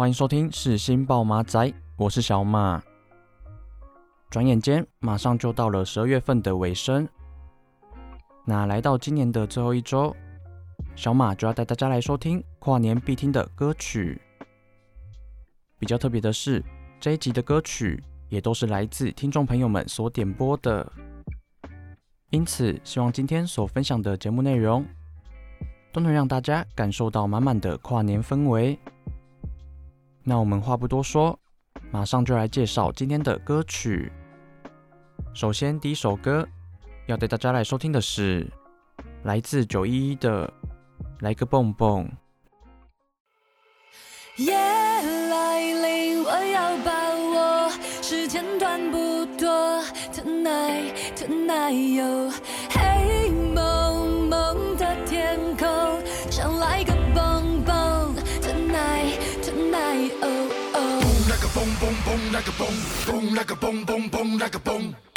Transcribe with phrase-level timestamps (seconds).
[0.00, 2.82] 欢迎收听世新报马仔，我是小马。
[4.30, 7.06] 转眼间，马上就到了十二月份的尾声，
[8.46, 10.16] 那来到今年的最后一周。
[10.96, 14.18] 小马就要带大家来收听跨年必听的歌曲。
[15.78, 16.64] 比较特别的是，
[16.98, 20.90] 这一集的歌曲也都是来自听众朋友们所点播的，
[22.30, 24.82] 因此希望今天所分享的节目内容
[25.92, 28.78] 都能让大家感受到满满的跨年氛围。
[30.22, 31.38] 那我们话不多说，
[31.90, 34.10] 马上就来介绍今天的歌曲。
[35.34, 36.46] 首先，第一首歌
[37.06, 38.46] 要带大家来收听的是
[39.24, 40.52] 来自九一一的。
[41.20, 42.10] 来个蹦蹦，
[44.36, 49.82] 夜来临，我要把握，时间短不多。
[50.14, 52.32] Tonight, tonight，哟，
[62.52, 62.66] 蹦
[63.06, 65.09] 蹦，来个蹦蹦，来个蹦蹦蹦，来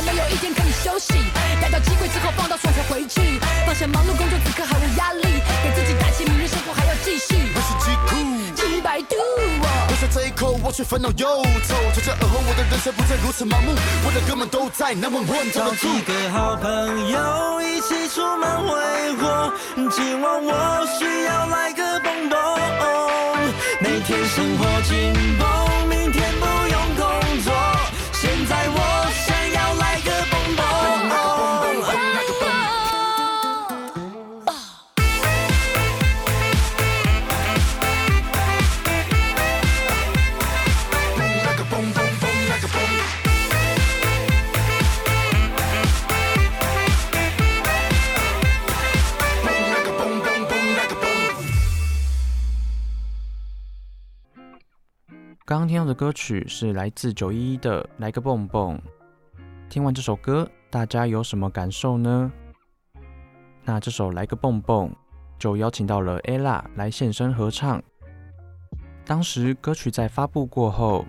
[0.00, 1.14] 来没有一天可以休息，
[1.60, 5.22] 逮到机会之后放到床才回去，放下忙碌工作，此刻毫无压力，
[5.62, 7.34] 给自己打气，明日生活还要继续。
[7.54, 8.14] 我是极酷，
[8.54, 9.16] 几百度。
[10.10, 11.74] 这一口，我却烦恼忧愁。
[11.92, 13.74] 从今而后，我的人生不再如此盲目。
[14.06, 15.52] 我的哥们都在难问问。
[15.52, 19.52] 找几个好朋友一起出门挥霍。
[19.90, 22.38] 今晚我需要来个蹦蹦。
[23.80, 26.46] 每天生活紧绷，明天不
[55.48, 58.76] 刚刚听到的歌曲是来自九一一的《来个蹦蹦》。
[59.70, 62.30] 听完这首歌，大家有什么感受呢？
[63.64, 64.90] 那这首《来个蹦蹦》
[65.38, 67.82] 就邀请到了 Ella 来现身合唱。
[69.06, 71.06] 当时歌曲在发布过后，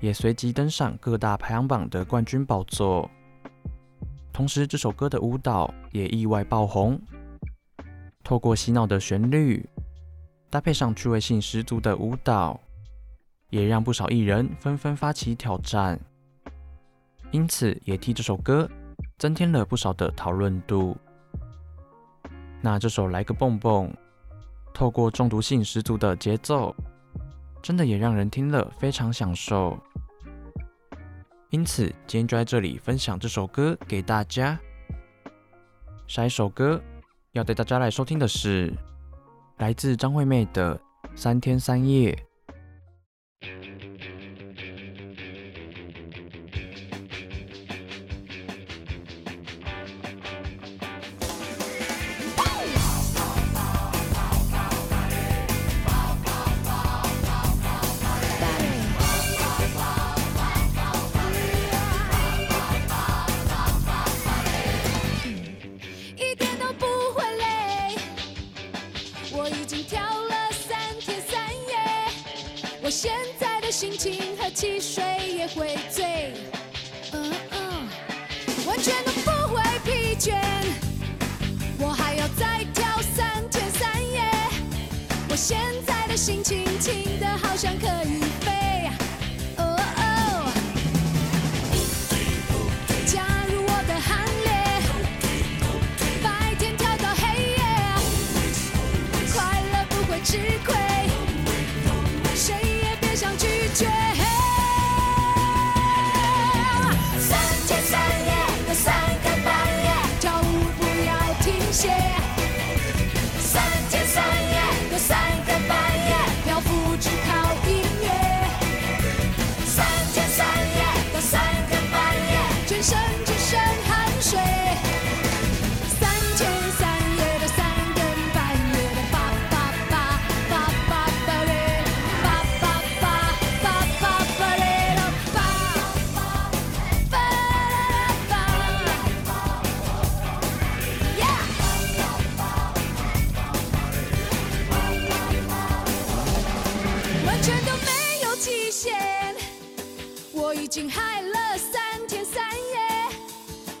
[0.00, 3.08] 也随即登上各大排行榜的冠军宝座。
[4.32, 7.00] 同时，这首歌的舞蹈也意外爆红，
[8.24, 9.64] 透过洗脑的旋律，
[10.50, 12.60] 搭配上趣味性十足的舞蹈，
[13.50, 16.00] 也让不少艺人纷纷发起挑战，
[17.32, 18.68] 因此也替这首歌
[19.18, 20.96] 增添了不少的讨论度。
[22.62, 23.88] 那这首《来个蹦蹦》，
[24.72, 26.74] 透过中毒性十足的节奏，
[27.60, 29.78] 真的也让人听了非常享受。
[31.50, 34.58] 因此，今天就在这里分享这首歌给大家。
[36.06, 36.80] 下一首歌
[37.32, 38.72] 要带大家来收听的是
[39.58, 40.76] 来自张惠妹的
[41.16, 42.12] 《三天三夜》。
[85.50, 88.88] 现在的心情轻的好像可以飞。
[89.56, 89.64] 哦
[89.96, 90.52] 哦
[93.04, 94.48] 加入我的行列
[96.22, 97.22] 白天跳到黑
[97.56, 97.58] 夜
[99.34, 100.72] 快乐不会吃亏
[102.36, 102.54] 谁
[102.84, 103.99] 也别想拒绝。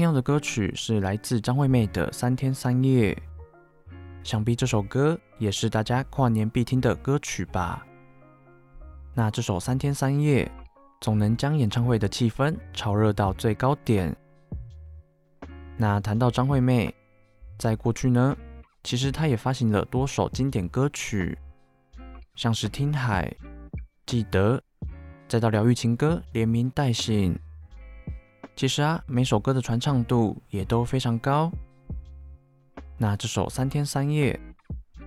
[0.00, 3.12] 听到的歌曲是来自张惠妹的《三天三夜》，
[4.24, 7.86] 想必这首歌也是大家跨年必听的歌曲吧？
[9.12, 10.46] 那这首《三天三夜》
[11.02, 14.16] 总能将演唱会的气氛炒热到最高点。
[15.76, 16.94] 那谈到张惠妹，
[17.58, 18.34] 在过去呢，
[18.82, 21.36] 其实她也发行了多首经典歌曲，
[22.34, 23.26] 像是《听海》、
[24.06, 24.56] 《记得》，
[25.28, 27.34] 再到疗愈情歌《连名带姓》。
[28.60, 31.50] 其实啊，每首歌的传唱度也都非常高。
[32.98, 34.38] 那这首《三天三夜》，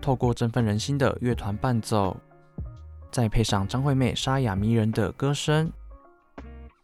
[0.02, 2.18] 透过振奋人心的乐团伴奏，
[3.12, 5.72] 再配上张惠妹沙哑迷人的歌声，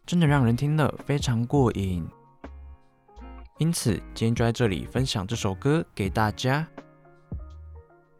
[0.06, 2.06] 真的让人听了非常过瘾。
[3.58, 6.64] 因此，今天就在这里分享这首歌给大家。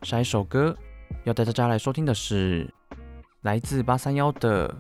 [0.02, 0.76] 下一首歌
[1.22, 2.68] 要带大家来收听的是
[3.42, 4.68] 来自八三夭的《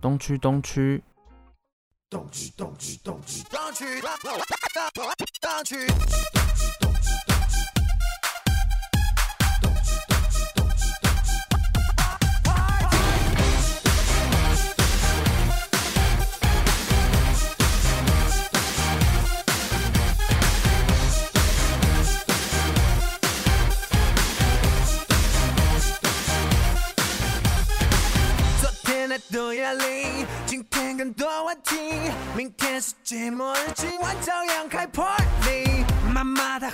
[0.00, 1.00] 东区东区》。
[2.12, 5.76] 动区动区动区动区动区
[6.82, 6.91] 明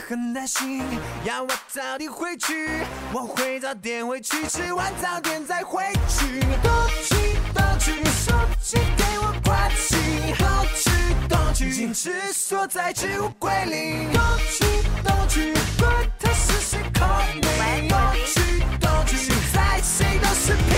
[0.08, 0.82] 很担心，
[1.22, 2.70] 要我早点回去，
[3.12, 6.40] 我会早点回去，吃完早点再回去。
[6.62, 10.32] 多去多去，手机给我快机。
[10.38, 10.90] 多去
[11.28, 14.08] 多去，坚持锁在置物柜里。
[14.10, 14.64] 多去
[15.04, 17.88] 多去，管他是谁 call me。
[17.90, 20.72] 多去多去，现在谁都是屁。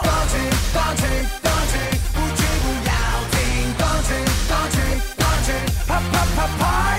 [0.00, 0.38] 多去
[0.72, 1.02] 多去
[1.42, 1.76] 多去，
[2.14, 2.90] 不去不要
[3.28, 3.36] 停。
[3.76, 4.08] 多去
[4.48, 4.76] 多去
[5.18, 5.52] 多去，
[5.86, 6.97] 啪啪啪啪。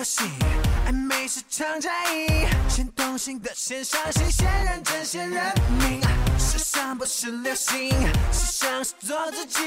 [0.00, 0.22] 游戏
[0.86, 5.44] 暧昧是场战役，先动心的先伤心，先认真先认
[5.78, 6.00] 命。
[6.38, 7.90] 时尚不是流行，
[8.32, 9.60] 时尚是做自己。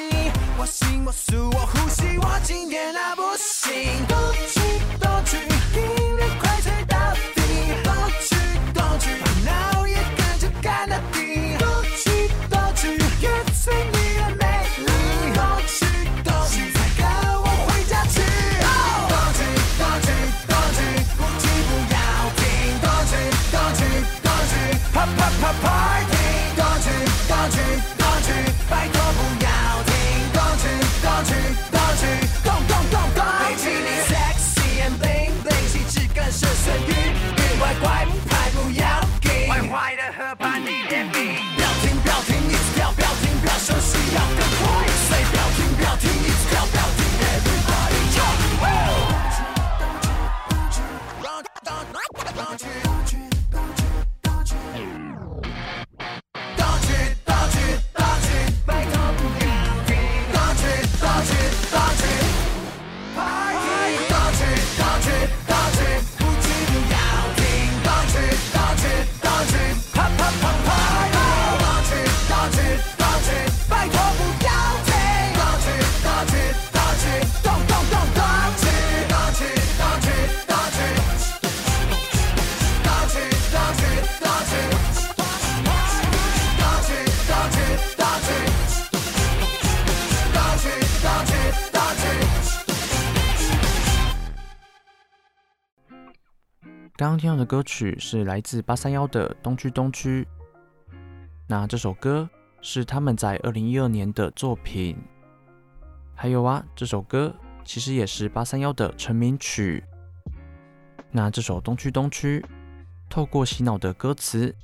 [0.57, 4.07] 我行我素我呼吸，我今天那不行。
[4.07, 4.17] 动
[4.49, 4.59] 去
[4.99, 5.37] 动去，
[5.77, 6.97] 音乐快吹到
[7.35, 7.39] 底。
[7.83, 8.35] 动去
[8.73, 11.55] 动去，把脑也跟着干到底。
[11.59, 13.71] 动去动去，越醉
[96.95, 100.27] 刚刚听到的歌曲是来自八三夭的《东区东区》，
[101.47, 102.29] 那这首歌
[102.61, 104.95] 是他们在二零一二年的作品。
[106.13, 107.35] 还有啊，这首歌
[107.65, 109.83] 其实也是八三夭的成名曲。
[111.09, 112.39] 那这首《东区东区》，
[113.09, 114.55] 透过洗脑的歌词，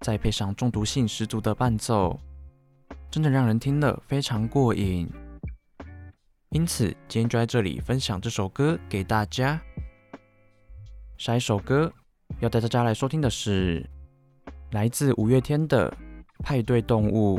[0.00, 2.18] 再配上中毒性十足的伴奏，
[3.08, 5.08] 真的让人听了非常过瘾。
[6.48, 9.62] 因此，今天就在这里分享这首歌给大家。
[11.16, 11.92] 下一首歌
[12.40, 13.84] 要带大家来收听的是
[14.70, 15.90] 来自五月天的
[16.42, 17.38] 《派对动物》。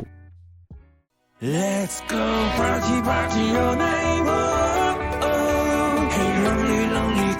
[1.40, 7.33] Let's go party party all night oh oh, hey lonely lonely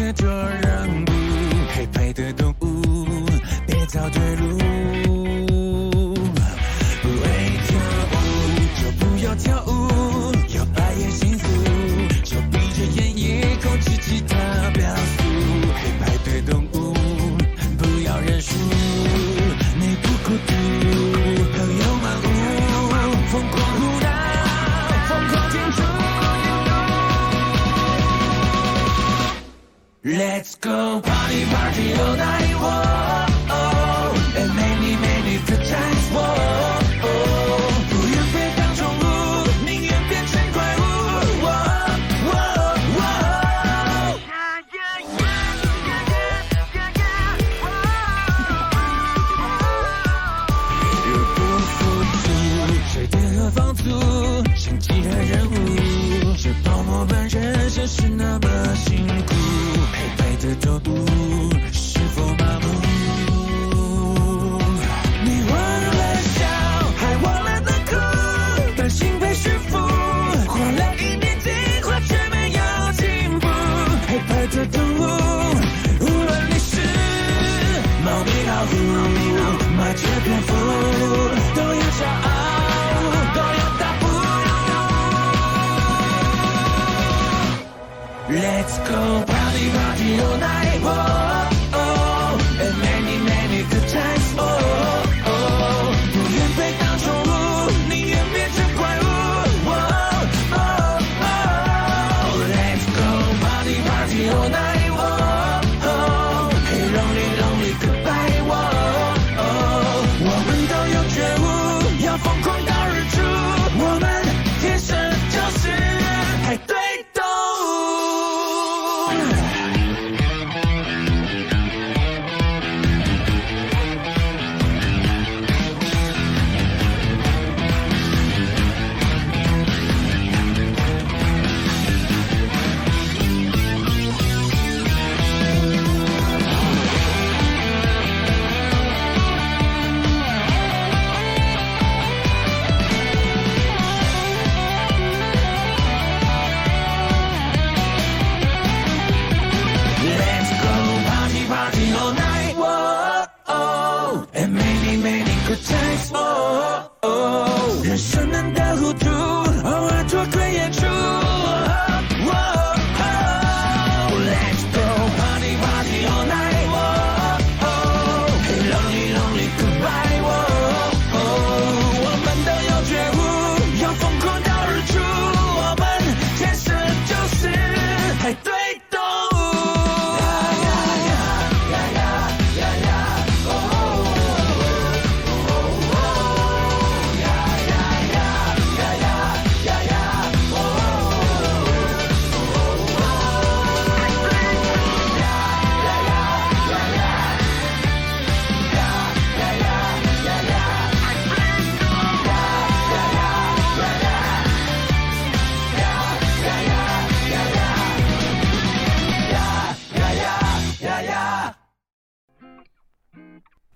[0.00, 0.26] 接做
[0.62, 1.12] 让步，
[1.74, 3.26] 黑白的动物，
[3.66, 4.59] 别找退路。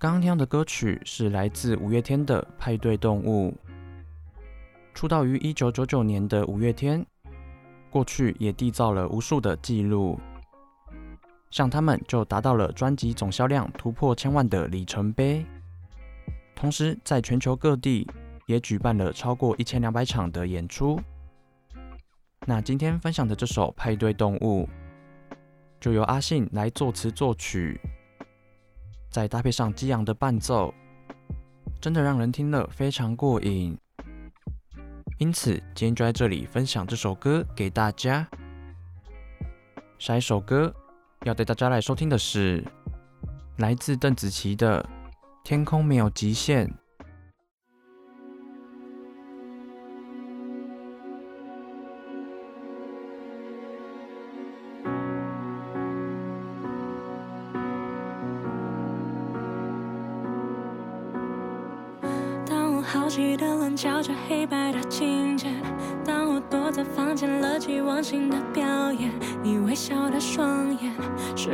[0.05, 3.51] 刚刚听的歌曲是来自五月天的《派对动物》。
[4.93, 7.03] 出道于一九九九年的五月天，
[7.89, 10.19] 过去也缔造了无数的纪录，
[11.49, 15.43] 像他们就达到了专辑总销量突破千万的里程碑，
[16.53, 18.07] 同时在全球各地
[18.45, 21.01] 也举办了超过一千两百场的演出。
[22.45, 24.69] 那今天分享的这首《派对动物》，
[25.79, 27.81] 就由阿信来作词作曲。
[29.15, 30.73] 再搭配上激昂的伴奏，
[31.79, 33.73] 真的让人听了非常过瘾。
[35.19, 38.27] 因此，今天就在这里分享这首歌给大家。
[39.97, 40.75] 下一首歌
[41.23, 42.61] 要带大家来收听的是
[43.55, 44.83] 来自邓紫棋的
[45.45, 46.67] 《天空没有极限》。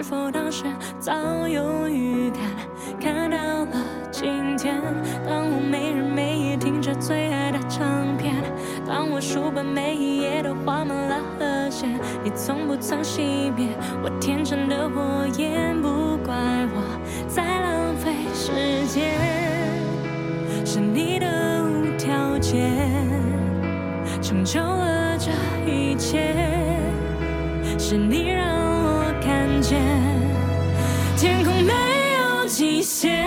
[0.02, 0.64] 是否当时
[1.00, 2.42] 早有预感？
[3.00, 3.68] 看到了
[4.10, 4.82] 今天，
[5.30, 8.34] 当我每日每夜听着最爱的唱片，
[8.84, 11.88] 当我书本每一页都画满了和弦，
[12.24, 13.68] 你从不曾熄灭
[14.04, 16.34] 我天真的火焰，不怪
[16.74, 16.82] 我
[17.28, 19.06] 在浪费时间。
[20.66, 22.72] 是你的无条件
[24.20, 25.30] 成就了这
[25.72, 26.34] 一切，
[27.78, 28.51] 是你让
[31.16, 31.72] 天空没
[32.18, 33.21] 有极限。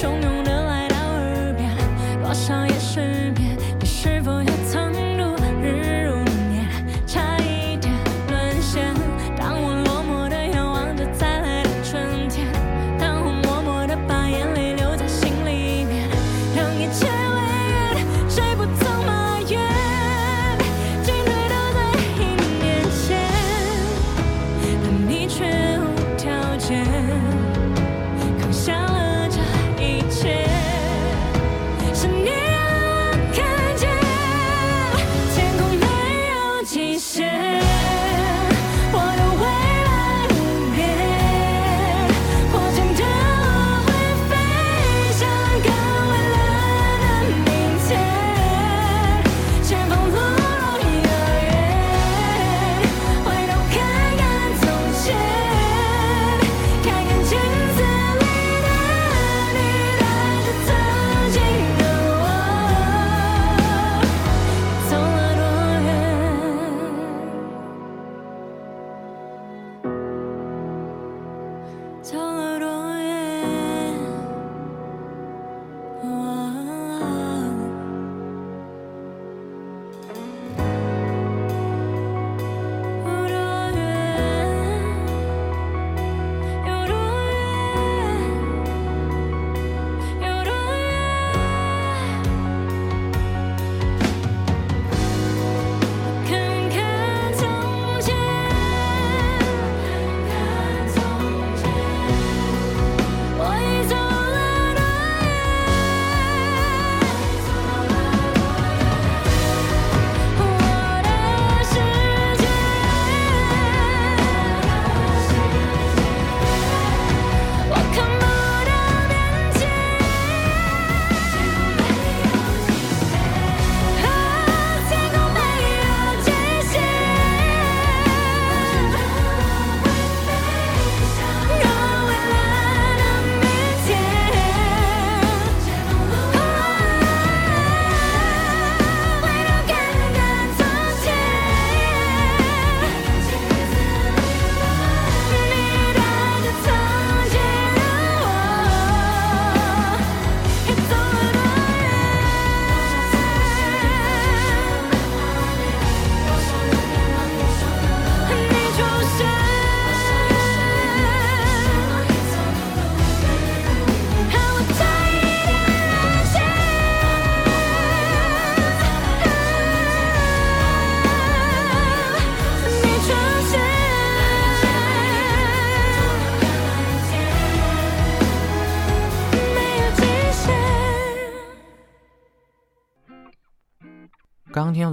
[0.00, 0.39] 控的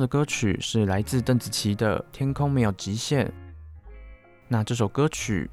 [0.08, 3.26] 歌曲是来自邓紫棋的《天空没有极限》。
[4.48, 5.50] 那这首歌曲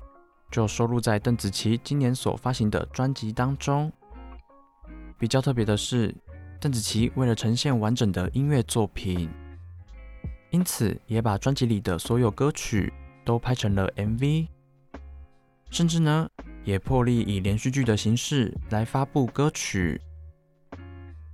[0.51, 3.93] 就收录在邓紫棋今年所发行的专辑当中。
[5.19, 6.15] 比较特别的是，
[6.61, 9.29] 邓紫棋为了呈现完整的音乐作品，
[10.51, 12.93] 因此也把专辑里的所有歌曲
[13.25, 14.47] 都拍成了 MV，
[15.71, 16.29] 甚至呢，
[16.65, 20.01] 也破例以连续剧的形式来发布歌曲。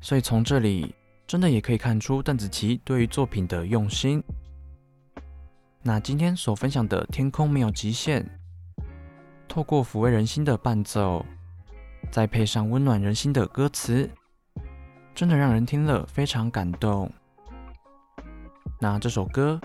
[0.01, 0.95] 所以从这里
[1.31, 4.21] 真的也可以看出邓紫棋对于作品的用心。
[5.81, 8.21] 那今天所分享的《天空没有极限》，
[9.47, 11.25] 透过抚慰人心的伴奏，
[12.11, 14.11] 再配上温暖人心的歌词，
[15.15, 17.09] 真的让人听了非常感动。
[18.81, 19.61] 那这首歌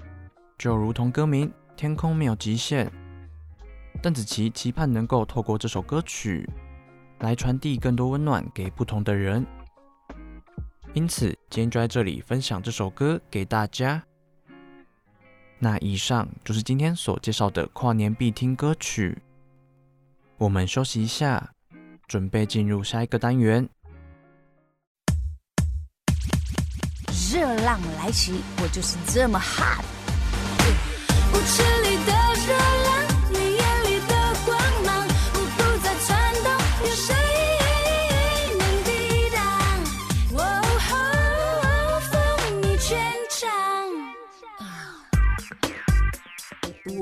[0.60, 2.86] 就如同歌名《天空没有极限》，
[4.04, 6.48] 邓紫棋期盼能够透过这首歌曲
[7.22, 9.44] 来传递更多温暖给不同的人。
[10.96, 14.02] 因此，今天就在这里分享这首歌给大家。
[15.60, 19.22] 那以上就是今天所介绍的跨年必听歌曲。
[20.38, 21.52] 我们休息一下，
[22.08, 23.68] 准备进入下一个单元。
[27.30, 29.84] 热浪来袭，我就是这么 hot。
[31.34, 32.14] 舞池里的
[32.48, 32.75] 热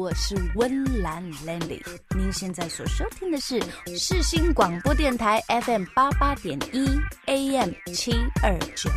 [0.03, 1.81] 我是温岚 Landy，
[2.13, 3.57] 您现在所收听的是
[3.97, 6.89] 世新广播电台 FM 八八点一
[7.27, 8.11] AM 七
[8.43, 8.89] 二九。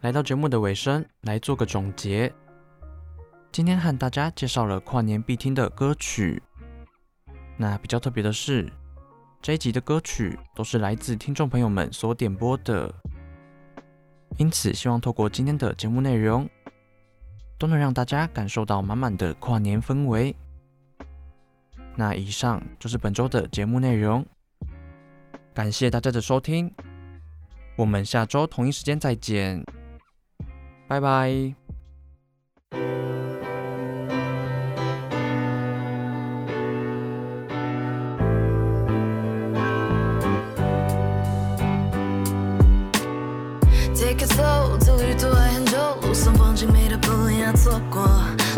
[0.00, 2.34] 来到节目的尾声，来做个总结。
[3.52, 6.42] 今天和大家介绍了跨年必听的歌曲。
[7.56, 8.68] 那比较特别的是，
[9.40, 12.92] 这一集的歌曲都是来自听众朋友们所点播的。
[14.38, 16.48] 因此，希望透过今天的节目内容，
[17.58, 20.34] 都能让大家感受到满满的跨年氛围。
[21.94, 24.24] 那以上就是本周的节目内容，
[25.54, 26.70] 感谢大家的收听，
[27.76, 29.64] 我们下周同一时间再见，
[30.86, 31.65] 拜拜。
[46.34, 48.02] 风景美的不要错过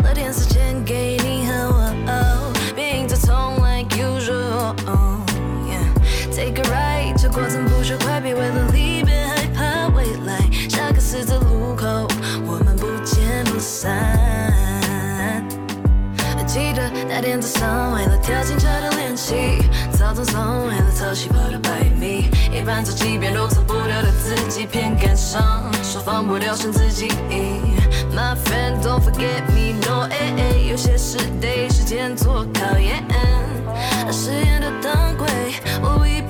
[0.03, 4.75] 了点时间给你和我，别硬着头 like usual。
[6.31, 10.39] Take a ride，这过程不需快，别为了离别害怕未来。
[10.69, 12.07] 下个十字路口，
[12.45, 13.91] 我们不见不散。
[16.17, 19.57] 还记得那天早上，为了跳进车的练习，
[19.91, 27.07] 草丛上为了抄袭跑了百米，一般走几遍都走不掉的自己，偏感伤，说放不掉剩自己。
[28.13, 33.03] My friend, don't forget me, no，哎哎，有些事得时间做考验。
[34.11, 35.27] 誓言的当归，
[35.81, 36.21] 我一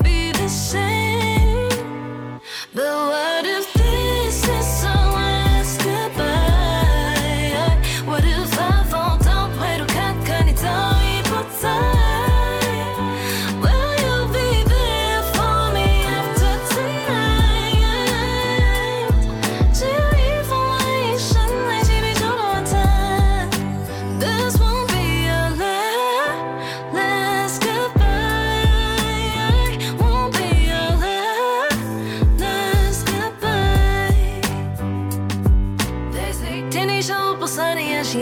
[38.09, 38.17] 才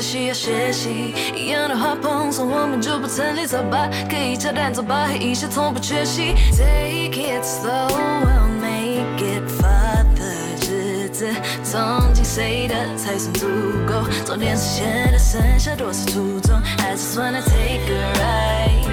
[0.00, 6.36] 需要学习一样的话碰上，我们就不曾离，走吧，可以悄然走吧，一切从不缺席。
[6.52, 10.36] Take it slow, we'll make it further
[10.70, 11.26] 日子，
[11.64, 13.48] 从今谁的才算足
[13.88, 14.04] 够？
[14.24, 18.86] 昨天实现的剩下多少初衷？I just wanna take a ride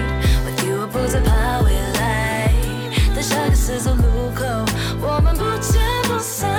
[0.46, 2.52] with you，我不再怕未来，
[3.14, 4.44] 但下个十字路口，
[5.02, 6.50] 我们不见不散